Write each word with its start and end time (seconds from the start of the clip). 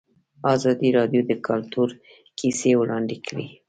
ازادي 0.53 0.89
راډیو 0.97 1.21
د 1.29 1.31
کلتور 1.47 1.89
کیسې 2.37 2.71
وړاندې 2.77 3.15
کړي. 3.25 3.47